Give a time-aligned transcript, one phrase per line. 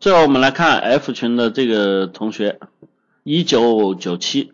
[0.00, 2.58] 最后我们来看 F 群的这个同学，
[3.22, 4.50] 一九九七，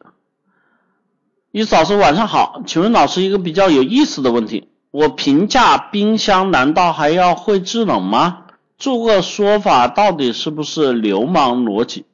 [1.53, 8.47] 伊老师晚上好，请问老师一个比较有意思的问题，我评价冰箱难道还要会制冷吗？
[8.77, 12.07] 这个说法到底是不是流氓逻辑？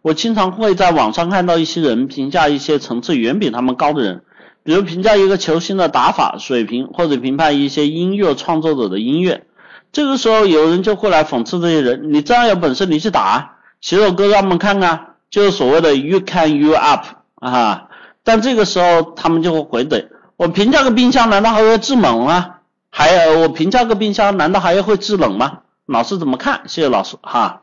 [0.00, 4.22] 我经常会在网上看到一些人评价一些层次远比他们高的人，
[4.62, 9.44] 比如评价一个球星的打法水平，或者评判一些音乐创作者的音乐。
[9.92, 17.04] 这个时候有人就会来讽刺这些人，你这样有本事你去打，写首歌让我们看看，就是所谓的 you can you up
[17.34, 17.88] 啊。
[18.22, 22.56] 但这个时候他们就会回怼，我评价个冰箱难道还会制冷吗？
[22.90, 25.60] 还有我评价个冰箱难道还要会制冷吗？
[25.86, 26.62] 老师怎么看？
[26.66, 27.62] 谢谢老师哈。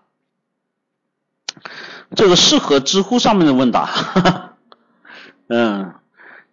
[2.16, 4.54] 这个适合知乎上面的问答，哈 哈
[5.48, 5.94] 嗯，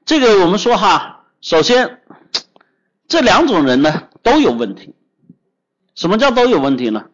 [0.05, 2.01] 这个我们说哈，首先
[3.09, 4.95] 这两种人呢都有问题。
[5.95, 7.05] 什么叫都有问题呢？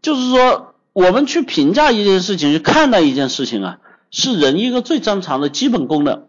[0.00, 3.78] 就是说我们去评价一件事情，去看待一件事情啊，
[4.10, 6.26] 是人一个最正常的基本功能。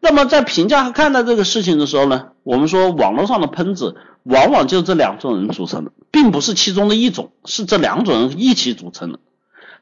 [0.00, 9.18] 那么在评价和看待这个事情的时候呢，我们说网络上的喷子往往就这两种人组成的，并不是其中的一种，是这两种人一起组成的。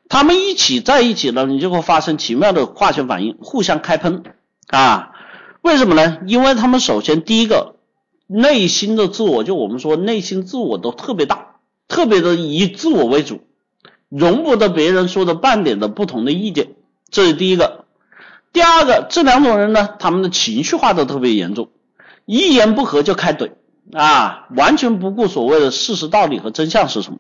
[0.09, 4.23] 他们一起在一起呢，你就会发生奇妙的化学反应，互相开喷
[4.69, 5.11] 啊？
[5.63, 6.19] 为什么呢？
[6.27, 7.75] 因为他们首先第一个
[8.27, 11.45] 内心的自我，就我们说内心自我都特别大，
[11.89, 13.42] 特别的以自我为主，
[14.09, 16.75] 容不得别人说的半点的不同的意见，
[17.11, 17.84] 这是第一个。
[18.53, 21.69] 第二个，这两种人呢，他们的情绪化都特别严重，
[22.25, 23.53] 一言不合就开怼
[23.92, 27.19] 啊，完全不顾所谓的事实道理和真相是什么。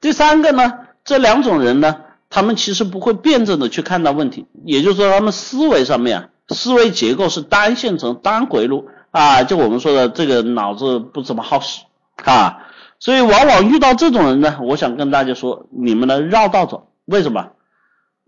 [0.00, 0.72] 第三个呢？
[1.04, 1.96] 这两种人呢，
[2.28, 11.82] 他们其实不会辩证的去看待问题，也就是说，他们思维上面啊，思维结构是单线程、单回路啊，就我们说的这个脑子不怎么好使
[12.24, 12.66] 啊，
[13.00, 17.48] 所以往往遇到这种人呢，我想跟大家说，你们呢绕道走，为什么？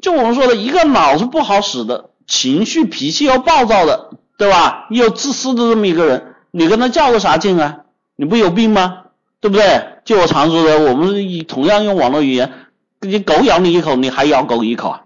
[0.01, 4.89] 就我们说的一个脑子不好使的，情绪脾气又暴躁的，对吧？
[4.91, 7.81] 又自私的这么一个人，你跟他较个啥劲啊？
[8.17, 9.05] 你不有病吗？
[9.41, 9.99] 对不对？
[10.05, 12.53] 就我常说的，我们以同样用网络语言。
[13.01, 15.03] 你狗咬你一口，你还咬狗一口啊？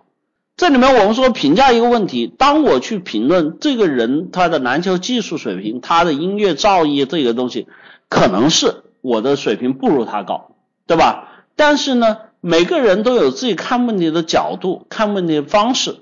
[0.57, 7.67] 这里面我们说评价一个问题，当我去评论这个人他的篮球技术水平，他的音乐造诣这个东西，
[8.09, 10.57] 可能是我的水平不如他高，
[10.89, 11.29] 对吧？
[11.55, 15.99] 但是呢，每个人都有自己看问题的角度，看问题的方式，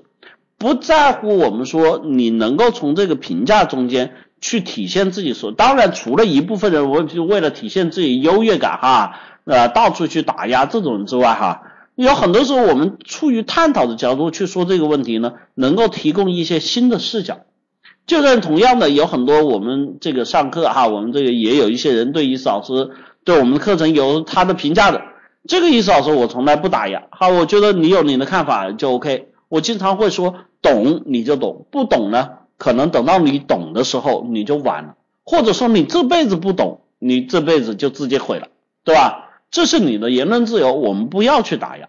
[0.56, 11.62] 不在乎我们说你能够从这个评价中间去体现自己所，当然除了一部分人，我就为了体现自己优越感哈，呃，到处去打压这种人之外哈。
[11.96, 17.40] 有很多时候，我们出于探讨的角度去说这个问题呢，能够提供一些新的视角。
[18.06, 22.90] 就算同样的，有很多我们这个上课哈，我们这个也有一些人对伊思老师
[23.24, 25.00] 对我们的课程有他的评价的。
[25.46, 29.28] 这个意思老师我从来不打压，好，我觉得你有你的看法就 OK。
[29.48, 34.94] 我经常会说，懂你就懂，不懂呢，可能等到你懂的时候你就晚了，
[35.24, 38.48] 或者说你这辈子不懂，你这辈子就直接毁了，
[38.84, 39.20] 对吧？
[39.50, 41.88] 这是你的言论自由，我们不要去打压。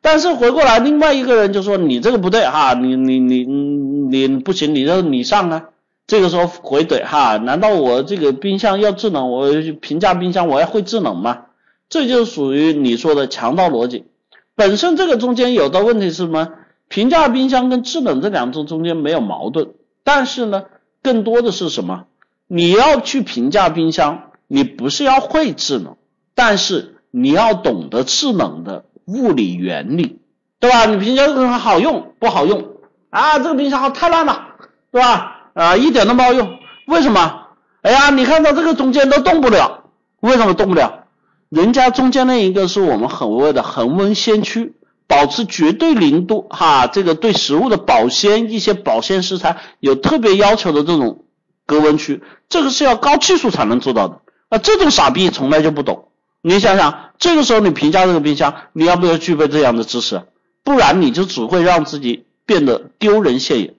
[0.00, 5.64] 但是回过来，另外一个人就说你这个不对哈，你你你你不行，你这你上啊。
[6.06, 9.50] 这个时候回怼哈，难道我这个冰箱要制冷，我
[9.80, 11.46] 评价冰箱我要会制冷吗？
[11.90, 14.06] 这就属于你说的强盗逻辑。
[14.54, 16.48] 本身这个中间有的问题是什么？
[16.88, 19.68] 评价冰箱跟制冷这两种中间没有矛盾，
[20.04, 20.64] 但是呢，
[21.02, 22.04] 更多的是什么？
[22.46, 25.96] 你要去评价冰箱，你不是要会制冷，
[26.34, 26.94] 但是。
[27.10, 30.20] 你要懂得制冷的物理原理，
[30.60, 30.84] 对吧？
[30.84, 32.76] 你冰箱好用不好用
[33.10, 33.38] 啊？
[33.38, 34.48] 这个冰箱好太烂了，
[34.92, 35.48] 对吧？
[35.54, 36.58] 啊，一点都没好用。
[36.86, 37.46] 为什么？
[37.80, 39.84] 哎呀，你看到这个中间都动不了，
[40.20, 41.06] 为什么动不了？
[41.48, 44.74] 人家中间那一个是我们很谓的恒温鲜区，
[45.06, 51.24] 保持绝对零度哈，这个对食物的保鲜，一些保鲜食材有特别要求的这种
[51.64, 54.20] 隔温区，这个是要高技术才能做到的
[54.50, 54.58] 啊。
[54.58, 56.07] 这种傻逼从来就不懂。
[56.40, 60.22] 你想想，这个时候你评价这个冰箱，你要不要具备这样的知识？
[60.62, 63.74] 不然你就只会让自己变得丢人现眼。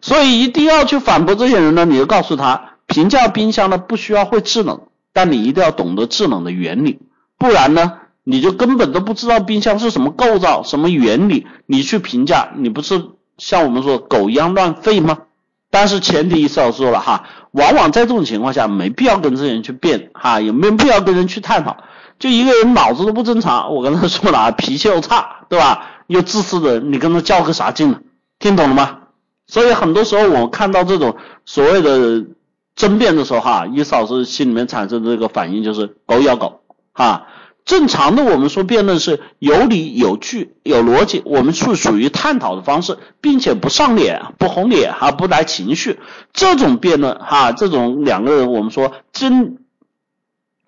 [0.00, 4.80] 所以一定要去反驳这些人呢，你就告诉他，评价冰箱呢不需要会制冷，
[5.12, 6.98] 但你一定要懂得制冷的原理，
[7.38, 13.00] 不然呢，你就根本都不知道冰箱是什么构造、什么原理，你去评价，你不是
[13.38, 15.18] 像我们说狗一样乱吠吗？
[15.70, 21.84] 但是前提是要说了哈，往往在这种情况下，没必要跟这些人去辩哈，也没必要跟人去探讨。
[22.22, 25.86] 就一个人脑子都不正常，我跟他说了，脾气又差，对吧？
[26.06, 27.98] 又自私的人，你跟他较个啥劲呢？
[28.38, 28.98] 听懂了吗？
[29.48, 32.24] 所以很多时候我看到这种所谓的
[32.76, 36.60] 争辩的时候，哈，一老师心里面产生的这个反应就是狗咬狗，
[36.92, 37.26] 哈，
[37.64, 45.98] 正常的我们说辩论是有理有据有逻辑，我们是属于探讨的方式，并且不上脸不红脸哈不来情绪，
[46.32, 49.58] 这种辩论哈这种两个人我们说真，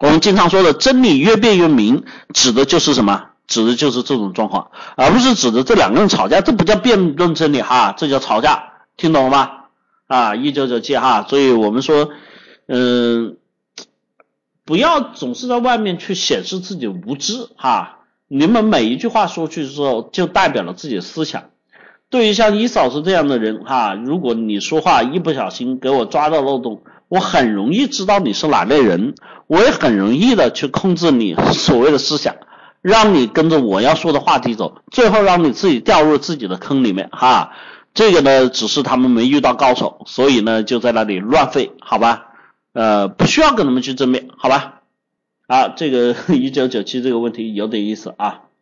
[0.04, 2.04] 我们经常说的真理越辩越明，
[2.34, 3.30] 指的就是什么？
[3.46, 9.50] 指的就是这种状况，而不是指的这两个人吵架，这不叫辩论真理哈，这叫吵架，听懂了吗？
[10.06, 12.10] 啊，一九九七哈，所以我们说，
[12.68, 13.36] 嗯。
[14.66, 17.98] 不要总是在外面去显示自己无知哈，
[18.28, 21.50] 你们每一句话说去之后，就代表了自己的思想。
[22.08, 26.82] 对于像一嫂子这样的人哈，如果你说话一不小心给我抓到漏洞，
[27.14, 29.14] 我很容易知道你是哪类人，
[29.46, 32.34] 我也很容易的去控制你所谓的思想，
[32.82, 37.52] 让你跟着我要说的话题走，最后让你自己掉入自己的坑里面哈。
[37.94, 42.32] 这个呢，只是他们没遇到高手，所以呢就在那里乱废，好吧？
[42.72, 44.80] 呃，不需要跟他们去争辩，好吧？
[45.46, 48.40] 啊，这个 一九九七这个问题有点意思啊。